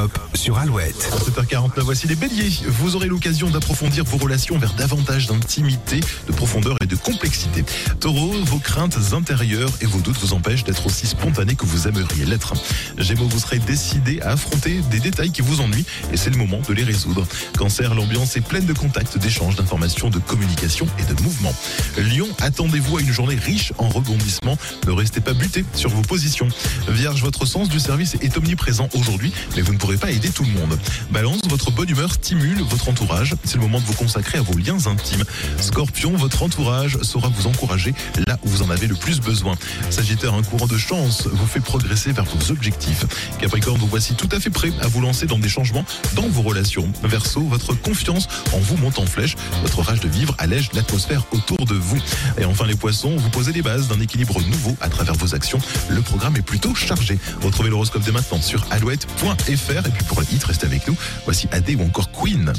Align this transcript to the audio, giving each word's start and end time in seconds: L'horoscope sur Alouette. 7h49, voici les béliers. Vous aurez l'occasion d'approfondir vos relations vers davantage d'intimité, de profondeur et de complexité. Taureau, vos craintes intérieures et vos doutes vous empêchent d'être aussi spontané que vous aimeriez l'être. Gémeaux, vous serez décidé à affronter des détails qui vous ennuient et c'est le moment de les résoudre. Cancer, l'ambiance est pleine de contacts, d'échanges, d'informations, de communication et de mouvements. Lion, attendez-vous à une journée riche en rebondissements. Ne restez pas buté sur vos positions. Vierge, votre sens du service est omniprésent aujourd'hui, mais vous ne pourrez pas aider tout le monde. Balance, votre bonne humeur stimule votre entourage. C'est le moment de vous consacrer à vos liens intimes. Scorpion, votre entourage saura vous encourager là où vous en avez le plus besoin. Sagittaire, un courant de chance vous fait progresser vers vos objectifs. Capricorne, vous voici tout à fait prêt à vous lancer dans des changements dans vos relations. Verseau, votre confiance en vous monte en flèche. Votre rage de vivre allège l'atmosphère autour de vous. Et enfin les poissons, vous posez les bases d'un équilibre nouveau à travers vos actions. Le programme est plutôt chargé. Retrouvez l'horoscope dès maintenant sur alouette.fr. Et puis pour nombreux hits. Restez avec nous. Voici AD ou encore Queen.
L'horoscope 0.00 0.29
sur 0.40 0.56
Alouette. 0.56 1.10
7h49, 1.26 1.80
voici 1.80 2.06
les 2.06 2.14
béliers. 2.14 2.50
Vous 2.66 2.96
aurez 2.96 3.08
l'occasion 3.08 3.50
d'approfondir 3.50 4.04
vos 4.04 4.16
relations 4.16 4.56
vers 4.56 4.72
davantage 4.72 5.26
d'intimité, 5.26 6.00
de 6.26 6.32
profondeur 6.32 6.76
et 6.80 6.86
de 6.86 6.96
complexité. 6.96 7.62
Taureau, 8.00 8.32
vos 8.44 8.58
craintes 8.58 8.96
intérieures 9.12 9.70
et 9.82 9.86
vos 9.86 9.98
doutes 9.98 10.16
vous 10.16 10.32
empêchent 10.32 10.64
d'être 10.64 10.86
aussi 10.86 11.06
spontané 11.06 11.56
que 11.56 11.66
vous 11.66 11.88
aimeriez 11.88 12.24
l'être. 12.24 12.54
Gémeaux, 12.96 13.28
vous 13.28 13.38
serez 13.38 13.58
décidé 13.58 14.22
à 14.22 14.30
affronter 14.30 14.80
des 14.90 14.98
détails 14.98 15.30
qui 15.30 15.42
vous 15.42 15.60
ennuient 15.60 15.84
et 16.10 16.16
c'est 16.16 16.30
le 16.30 16.38
moment 16.38 16.62
de 16.66 16.72
les 16.72 16.84
résoudre. 16.84 17.26
Cancer, 17.58 17.94
l'ambiance 17.94 18.34
est 18.38 18.40
pleine 18.40 18.64
de 18.64 18.72
contacts, 18.72 19.18
d'échanges, 19.18 19.56
d'informations, 19.56 20.08
de 20.08 20.20
communication 20.20 20.86
et 20.98 21.14
de 21.14 21.20
mouvements. 21.20 21.54
Lion, 21.98 22.28
attendez-vous 22.40 22.96
à 22.96 23.00
une 23.02 23.12
journée 23.12 23.36
riche 23.36 23.74
en 23.76 23.90
rebondissements. 23.90 24.56
Ne 24.86 24.92
restez 24.92 25.20
pas 25.20 25.34
buté 25.34 25.66
sur 25.74 25.90
vos 25.90 26.02
positions. 26.02 26.48
Vierge, 26.88 27.20
votre 27.20 27.44
sens 27.44 27.68
du 27.68 27.78
service 27.78 28.16
est 28.22 28.38
omniprésent 28.38 28.88
aujourd'hui, 28.94 29.34
mais 29.54 29.60
vous 29.60 29.74
ne 29.74 29.78
pourrez 29.78 29.98
pas 29.98 30.10
aider 30.10 30.29
tout 30.32 30.44
le 30.44 30.50
monde. 30.50 30.78
Balance, 31.10 31.40
votre 31.48 31.70
bonne 31.70 31.88
humeur 31.88 32.12
stimule 32.12 32.62
votre 32.62 32.88
entourage. 32.88 33.34
C'est 33.44 33.56
le 33.56 33.62
moment 33.62 33.80
de 33.80 33.84
vous 33.84 33.94
consacrer 33.94 34.38
à 34.38 34.42
vos 34.42 34.56
liens 34.56 34.86
intimes. 34.86 35.24
Scorpion, 35.60 36.16
votre 36.16 36.42
entourage 36.42 36.98
saura 37.02 37.28
vous 37.28 37.46
encourager 37.46 37.94
là 38.26 38.38
où 38.44 38.48
vous 38.48 38.62
en 38.62 38.70
avez 38.70 38.86
le 38.86 38.94
plus 38.94 39.20
besoin. 39.20 39.54
Sagittaire, 39.90 40.34
un 40.34 40.42
courant 40.42 40.66
de 40.66 40.78
chance 40.78 41.26
vous 41.26 41.46
fait 41.46 41.60
progresser 41.60 42.12
vers 42.12 42.24
vos 42.24 42.50
objectifs. 42.50 43.04
Capricorne, 43.38 43.78
vous 43.78 43.86
voici 43.86 44.14
tout 44.14 44.28
à 44.32 44.40
fait 44.40 44.50
prêt 44.50 44.72
à 44.80 44.88
vous 44.88 45.00
lancer 45.00 45.26
dans 45.26 45.38
des 45.38 45.48
changements 45.48 45.84
dans 46.14 46.28
vos 46.28 46.42
relations. 46.42 46.90
Verseau, 47.02 47.42
votre 47.42 47.74
confiance 47.74 48.28
en 48.52 48.58
vous 48.58 48.76
monte 48.76 48.98
en 48.98 49.06
flèche. 49.06 49.36
Votre 49.62 49.82
rage 49.82 50.00
de 50.00 50.08
vivre 50.08 50.34
allège 50.38 50.70
l'atmosphère 50.72 51.24
autour 51.32 51.64
de 51.66 51.74
vous. 51.74 51.98
Et 52.38 52.44
enfin 52.44 52.66
les 52.66 52.76
poissons, 52.76 53.16
vous 53.16 53.30
posez 53.30 53.52
les 53.52 53.62
bases 53.62 53.88
d'un 53.88 54.00
équilibre 54.00 54.40
nouveau 54.42 54.76
à 54.80 54.88
travers 54.88 55.14
vos 55.14 55.34
actions. 55.34 55.58
Le 55.88 56.02
programme 56.02 56.36
est 56.36 56.42
plutôt 56.42 56.74
chargé. 56.74 57.18
Retrouvez 57.42 57.70
l'horoscope 57.70 58.02
dès 58.02 58.12
maintenant 58.12 58.40
sur 58.40 58.64
alouette.fr. 58.70 59.86
Et 59.86 59.90
puis 59.90 60.04
pour 60.04 60.19
nombreux 60.20 60.34
hits. 60.34 60.44
Restez 60.44 60.66
avec 60.66 60.86
nous. 60.86 60.96
Voici 61.24 61.48
AD 61.52 61.70
ou 61.78 61.84
encore 61.84 62.10
Queen. 62.12 62.52